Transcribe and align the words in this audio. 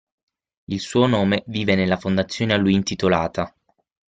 Il 0.71 0.79
suo 0.79 1.05
nome 1.05 1.43
vive 1.45 1.75
nella 1.75 1.95
fondazione 1.97 2.53
a 2.53 2.57
lui 2.57 2.73
intitolata. 2.73 3.53